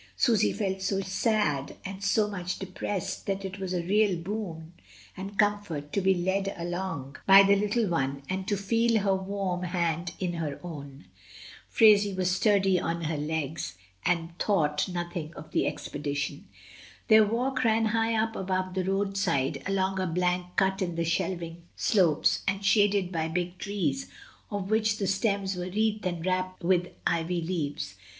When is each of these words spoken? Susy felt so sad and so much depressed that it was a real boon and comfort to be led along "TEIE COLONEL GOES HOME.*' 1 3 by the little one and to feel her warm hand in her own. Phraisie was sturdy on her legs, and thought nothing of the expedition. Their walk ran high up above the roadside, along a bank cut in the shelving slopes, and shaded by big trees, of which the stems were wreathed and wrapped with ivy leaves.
Susy 0.15 0.51
felt 0.51 0.81
so 0.81 0.99
sad 0.99 1.75
and 1.85 2.03
so 2.03 2.27
much 2.27 2.57
depressed 2.57 3.27
that 3.27 3.45
it 3.45 3.59
was 3.59 3.71
a 3.71 3.83
real 3.83 4.17
boon 4.17 4.73
and 5.15 5.37
comfort 5.37 5.93
to 5.93 6.01
be 6.01 6.15
led 6.15 6.51
along 6.57 6.57
"TEIE 6.57 6.73
COLONEL 6.73 6.73
GOES 6.73 6.73
HOME.*' 6.73 7.01
1 7.03 7.13
3 7.13 7.21
by 7.27 7.43
the 7.43 7.67
little 7.67 7.87
one 7.87 8.23
and 8.27 8.47
to 8.47 8.57
feel 8.57 8.99
her 9.01 9.15
warm 9.15 9.61
hand 9.61 10.13
in 10.19 10.33
her 10.33 10.59
own. 10.63 11.05
Phraisie 11.69 12.15
was 12.17 12.31
sturdy 12.31 12.79
on 12.79 13.03
her 13.03 13.17
legs, 13.17 13.77
and 14.03 14.35
thought 14.39 14.89
nothing 14.89 15.35
of 15.35 15.51
the 15.51 15.67
expedition. 15.67 16.47
Their 17.07 17.23
walk 17.23 17.63
ran 17.63 17.85
high 17.85 18.15
up 18.15 18.35
above 18.35 18.73
the 18.73 18.83
roadside, 18.85 19.61
along 19.67 19.99
a 19.99 20.07
bank 20.07 20.47
cut 20.55 20.81
in 20.81 20.95
the 20.95 21.05
shelving 21.05 21.61
slopes, 21.75 22.41
and 22.47 22.65
shaded 22.65 23.11
by 23.11 23.27
big 23.27 23.59
trees, 23.59 24.07
of 24.49 24.71
which 24.71 24.97
the 24.97 25.05
stems 25.05 25.55
were 25.55 25.69
wreathed 25.69 26.07
and 26.07 26.25
wrapped 26.25 26.63
with 26.63 26.87
ivy 27.05 27.43
leaves. 27.43 27.97